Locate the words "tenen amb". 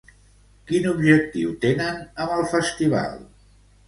1.65-2.33